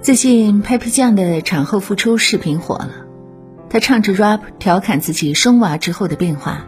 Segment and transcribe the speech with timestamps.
[0.00, 2.90] 最近 Papi 酱的产后复出视频火了，
[3.68, 6.64] 她唱着 rap 调侃自己生娃之后的变化，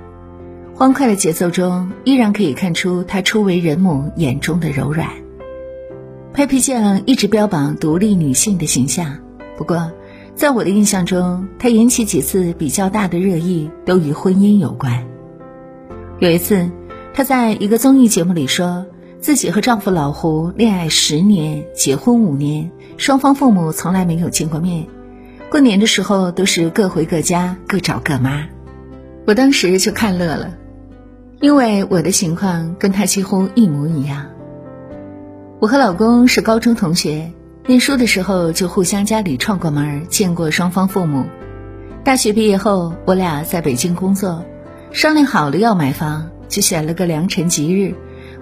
[0.74, 5.08] 欢快的节奏中依然可以看出她初为人母眼中的柔软。
[6.34, 9.18] Papi 酱一直标榜独立女性的形象，
[9.56, 9.92] 不过
[10.34, 15.06] 在我的印象中，她引起几次比较大的热议都与婚姻有关。
[16.18, 16.68] 有一次，
[17.14, 18.86] 她在一个综艺节目里说。
[19.20, 24.86] 自己和丈夫老胡恋爱十年，结婚五年，双方父母从来没有见过面。
[25.50, 28.46] 过年的时候都是各回各家，各找各妈。
[29.26, 30.54] 我当时就看乐了，
[31.40, 34.26] 因为我的情况跟他几乎一模一样。
[35.58, 37.30] 我和老公是高中同学，
[37.66, 41.26] 念书的时候就互相家里串过门，见过双方父母。
[42.02, 44.42] 大学毕业后，我俩在北京工作，
[44.92, 47.94] 商量好了要买房，就选了个良辰吉日。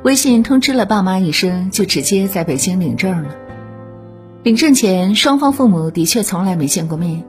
[0.05, 3.31] 微信通知了爸妈一声，就直接在北京领证了。
[4.45, 7.25] 领证前，双方父母的确从来没见过面。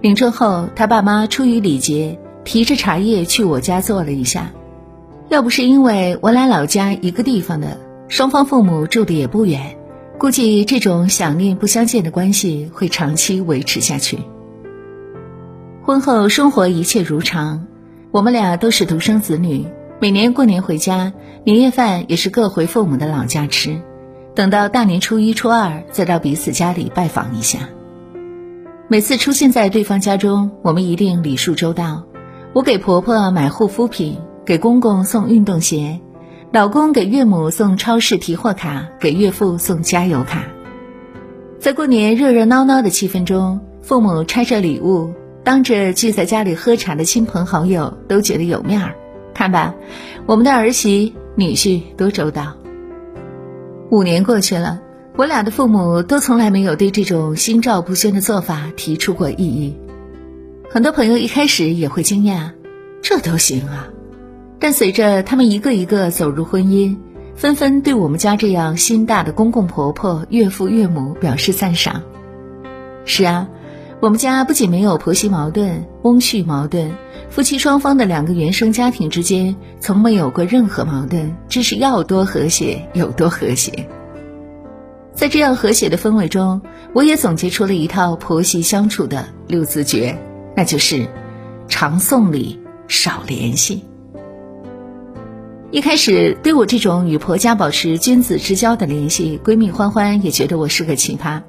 [0.00, 4.50] 领证后，他爸妈出于礼节，提着茶叶去我家坐了一下。
[5.28, 7.78] 要不是因为我俩老家一个地方的，
[8.08, 9.76] 双方父母住的也不远，
[10.18, 14.18] 估计这种想念不相见的关系会长期维持下去。
[15.82, 17.66] 婚后生活一切如常，
[18.10, 19.66] 我们俩都是独生子女。
[20.02, 21.12] 每年过年回家，
[21.44, 23.82] 年夜饭也是各回父母的老家吃。
[24.34, 27.68] 等到大年初一、初二，再到彼此家里拜访一下。
[28.88, 32.04] 每次出现在对方家中，我们一定礼数周到。
[32.54, 36.00] 我给婆婆买护肤品，给公公送运动鞋，
[36.50, 40.44] 老公给岳母送超市提货卡，给岳父送加油卡。
[41.58, 45.12] 在过年热热闹闹的气氛中，父母拆着礼物，
[45.44, 48.94] 当着聚在家里喝茶的亲朋好友，都觉得有面儿。
[49.34, 49.74] 看吧，
[50.26, 52.54] 我们的儿媳女婿多周到。
[53.90, 54.80] 五年过去了，
[55.16, 59.76] 我俩的父母都从来没有对这种心照不宣的做法提出过异议。
[60.70, 62.52] 很多朋友一开始也会惊讶，
[63.02, 63.88] 这都行啊？
[64.58, 66.96] 但随着他们一个一个走入婚姻，
[67.34, 72.02] 纷纷对我们家这样心大的公公婆婆、岳父岳母表示赞赏。
[73.04, 73.48] 是啊。
[74.00, 76.90] 我们家不仅没有婆媳矛盾、翁婿矛盾，
[77.28, 83.86] 夫妻双方的两个原生家庭之间从没有过任何矛盾，只是要多和谐有多和谐。
[85.12, 86.62] 在这样和谐的氛围中，
[86.94, 90.18] 我也总结出了一套婆媳相处的六字诀，
[90.56, 91.06] 那就是
[91.68, 93.84] 常送礼，少联系。
[95.70, 101.42] 一开始对我这种与婆家保持君子之交的联系，闺蜜欢欢也觉得我是个奇葩，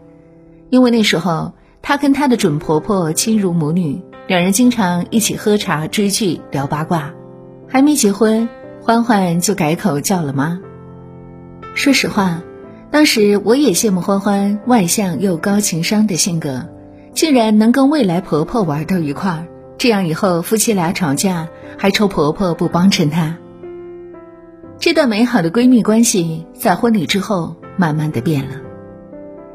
[0.69, 1.53] 因为那时候。
[1.81, 7.14] 她跟她的准婆婆亲如母女，两人经常一起喝茶、追剧、聊八卦。
[7.68, 8.50] 还没结婚，
[8.81, 10.59] 欢欢就改口叫了妈。
[11.74, 12.42] 说实话，
[12.92, 16.68] 当时我也羡慕欢欢外向又高情商的性格，
[17.14, 19.48] 竟然能跟未来婆婆玩到一块儿。
[19.78, 23.38] 这样以后夫妻俩吵架，还愁婆婆不帮衬她。
[24.78, 28.56] 这段美好的闺蜜关系，在婚礼之后慢慢的变了。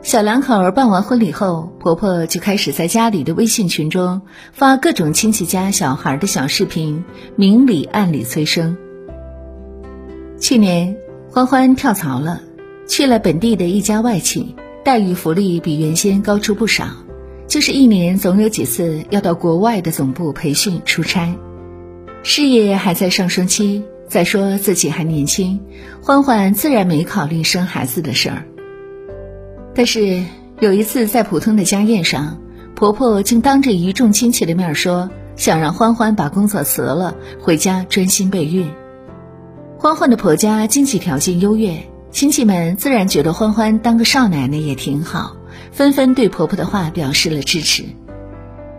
[0.07, 4.23] 小两口儿办完婚礼后，婆婆就开始在家里的微信群中
[4.53, 7.03] 发各种亲戚家小孩的小视频，
[7.35, 8.77] 明里暗里催生。
[10.39, 10.97] 去年
[11.29, 12.41] 欢欢跳槽了，
[12.87, 16.87] 去了本地的一家外企，待遇福利比原先高出不少，
[17.49, 21.35] 就是一年总有几次要到国外的总部培训出差，
[22.23, 23.83] 事业还在上升期。
[24.07, 25.59] 再说自己还年轻，
[26.01, 28.45] 欢欢自然没考虑生孩子的事儿。
[29.77, 30.23] 但是
[30.59, 32.39] 有一次在普通的家宴上，
[32.75, 38.71] 婆婆竟当着一众亲戚的面说，想让欢欢把工作辞了，回家专心备孕。
[39.79, 41.77] 欢欢的婆家经济条件优越，
[42.11, 45.37] 亲戚们自然觉得欢欢当个少奶奶也挺好，
[45.73, 47.85] 纷纷对婆婆的话表示了支持。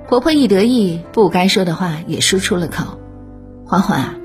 [0.10, 2.98] 婆婆一得意，不该说的话也说出了口
[3.68, 4.16] ：“欢欢，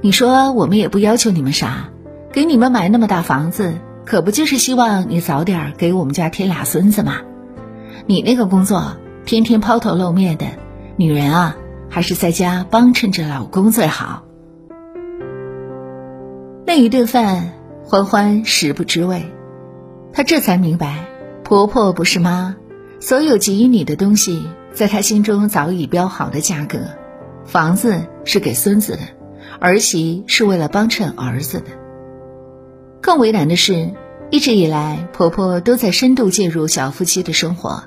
[0.00, 1.90] 你说我们也不要求你们啥，
[2.32, 7.22] 给你们买那么大房子。”可不就是希望你早点给我们家添俩孙子吗？
[8.06, 10.46] 你那个工作天天抛头露面的，
[10.96, 11.56] 女人啊，
[11.88, 14.24] 还是在家帮衬着老公最好。
[16.66, 17.52] 那一顿饭，
[17.82, 19.32] 欢欢食不知味，
[20.12, 21.06] 她这才明白，
[21.42, 22.56] 婆婆不是妈，
[23.00, 26.78] 所有给予你的东西，在她心中早已标好的价格。
[27.46, 29.00] 房子是给孙子的，
[29.60, 31.66] 儿媳是为了帮衬儿子的。
[33.04, 33.90] 更为难的是，
[34.30, 37.84] 一直以来婆婆都在深度介入小夫妻的生活。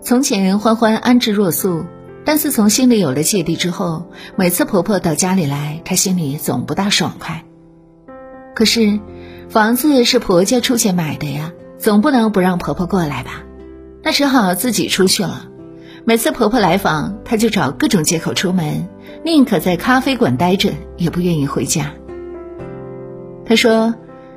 [0.00, 1.84] 从前欢欢安之若素，
[2.24, 7.44] 但自从心里有了芥蒂之后，每次婆婆到家里来，她心里总不大爽快。
[8.52, 8.98] 可是，
[9.48, 13.44] 房子是婆家出钱买的呀，总不能不让婆婆过来吧？
[14.02, 15.46] 那只好自己出去了。
[16.04, 18.88] 每次婆婆来访，她就找各种借口出门，
[19.24, 21.92] 宁可在咖啡馆待着，也不愿意回家。
[23.46, 23.94] 她说：“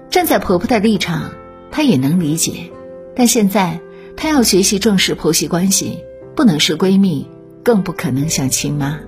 [0.10, 1.32] 站在婆婆的立场，
[1.72, 2.72] 她也能理解，
[3.16, 3.80] 但现在
[4.16, 6.00] 她要学习重视婆媳关系，
[6.36, 7.30] 不能是闺蜜，
[7.64, 9.00] 更不可能像亲妈。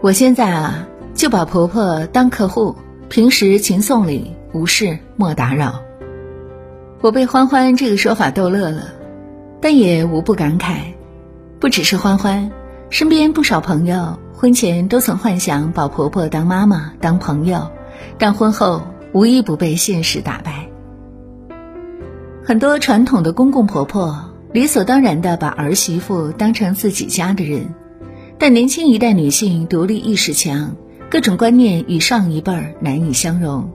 [0.00, 2.76] 我现在啊，就把婆婆当客户，
[3.08, 5.80] 平时勤送礼，无事莫打扰。”
[7.00, 8.92] 我被欢欢这个说法逗乐了，
[9.60, 10.76] 但也无不感慨。
[11.60, 12.50] 不只是欢欢，
[12.90, 17.70] 身边不少朋友婚前都曾幻想把婆婆当妈妈、当朋友，
[18.18, 18.82] 但婚后
[19.14, 20.68] 无一不被现实打败。
[22.44, 27.72] 很多传统的公公婆婆理所当然的把儿媳妇当成自己家的人，
[28.38, 30.76] 但年轻一代女性独立意识强，
[31.08, 33.70] 各种观念与上一辈儿难以相容，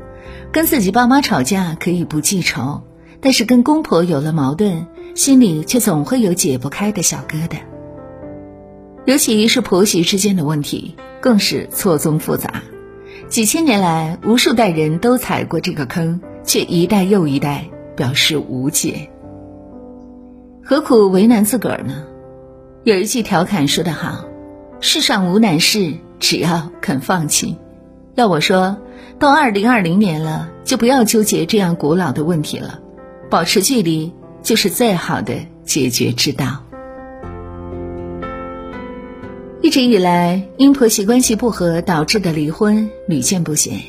[0.52, 2.82] 跟自己爸妈吵架可以不记仇，
[3.22, 7.60] 但是跟公婆有了矛盾，心里却总会有解不开的小疙瘩。
[9.06, 12.62] 尤其是婆媳之间的问题，更是错综复杂。
[13.30, 17.66] 几千年来，无数代人都踩过这个坑，却一代又一代
[17.96, 19.08] 表示无解。
[20.64, 22.04] 何苦为难自个儿呢？
[22.84, 24.26] 有一句调侃说得好
[24.82, 27.56] ：“世上无难事，只要肯放弃。”
[28.16, 28.78] 要我说，
[29.20, 32.80] 到二零二零年了，就不要纠结这样古老的问题了，
[33.30, 34.12] 保持距离
[34.42, 36.64] 就是最好的解决之道。
[39.62, 43.82] 一直以来，因婆媳关系不和导致的离婚屡见不鲜。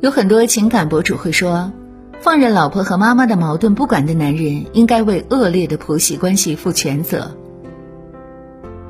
[0.00, 1.72] 有很多情感博主会说
[2.20, 7.34] ：“放任老婆和妈妈的矛盾不管的男人，应该为恶劣的婆媳关系负全责。”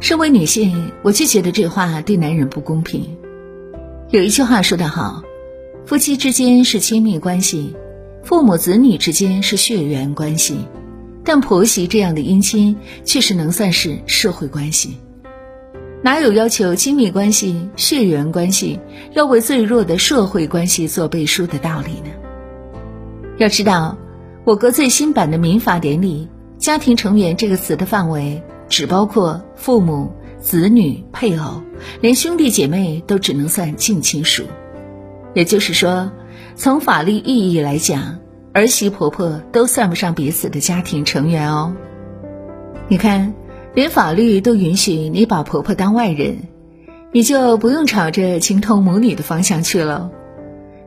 [0.00, 3.16] 身为女性，我就觉得这话对男人不公平。
[4.08, 5.22] 有一句话说得好
[5.86, 7.76] ：“夫妻之间是亲密关系，
[8.24, 10.56] 父母子女之间是血缘关系，
[11.24, 14.96] 但婆媳这样的姻亲确实能算是社会关系。”
[16.02, 18.80] 哪有要求亲密关系、血缘关系
[19.12, 22.10] 要为最弱的社会关系做背书的道理呢？
[23.36, 23.98] 要知道，
[24.44, 26.26] 我国最新版的民法典里
[26.56, 31.60] ，“家庭成员”这个词的范围只包括父母、子女、配偶，
[32.00, 34.44] 连兄弟姐妹都只能算近亲属。
[35.34, 36.10] 也就是说，
[36.54, 38.20] 从法律意义来讲，
[38.54, 41.74] 儿媳婆婆都算不上彼此的家庭成员哦。
[42.88, 43.34] 你看。
[43.74, 46.38] 连法律都允许你把婆婆当外人，
[47.12, 50.10] 你就不用朝着情同母女的方向去了。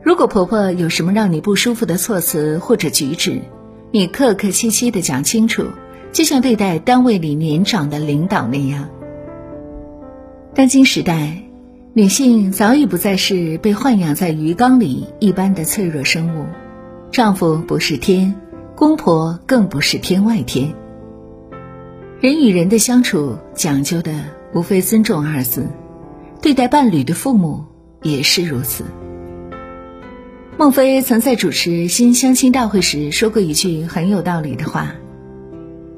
[0.02, 3.40] 如果婆婆有什么让你不舒服的措辞或者举止，
[3.90, 5.64] 你客客气气的讲清楚，
[6.12, 8.88] 就像对待单位里年长的领导那样。
[10.54, 11.38] 当今时代，
[11.94, 16.44] 女性早已不再是被豢养在鱼缸里一般的脆弱生物，
[17.10, 18.34] 丈夫不是天，
[18.76, 20.74] 公婆更不是天外天。
[22.20, 24.12] 人与人的相处讲究的
[24.54, 25.66] 无非尊重二字，
[26.40, 27.64] 对待伴侣的父母
[28.02, 28.84] 也是如此。
[30.56, 34.94] 孟非曾在主持新相亲大会时说过一句很有道理的话：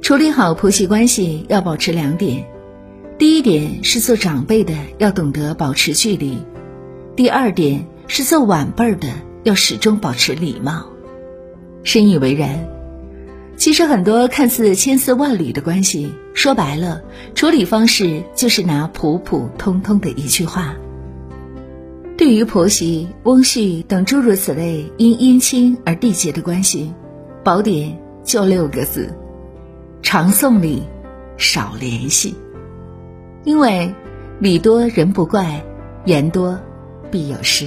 [0.01, 2.45] 处理好婆媳关系要保持两点，
[3.19, 6.39] 第一点是做长辈的要懂得保持距离，
[7.15, 9.09] 第二点是做晚辈的
[9.45, 10.87] 要始终保持礼貌。
[11.85, 12.76] 深以为然。
[13.57, 17.03] 其实很多看似千丝万缕的关系，说白了，
[17.35, 20.77] 处理方式就是拿普普通通的一句话。
[22.19, 26.93] 对于婆媳、翁婿等诸如此类因姻亲而缔结的关系，
[27.43, 29.13] 宝典就六个字：
[30.03, 30.83] 常送礼，
[31.37, 32.35] 少联系。
[33.45, 33.95] 因为
[34.39, 35.63] 礼多人不怪，
[36.05, 36.59] 言多
[37.11, 37.67] 必有失。